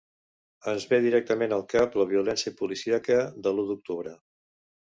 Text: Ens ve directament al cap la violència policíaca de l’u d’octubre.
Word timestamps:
Ens 0.71 0.87
ve 0.93 0.97
directament 1.03 1.53
al 1.59 1.65
cap 1.75 1.99
la 2.03 2.07
violència 2.15 2.55
policíaca 2.63 3.21
de 3.47 3.55
l’u 3.59 3.69
d’octubre. 3.71 4.19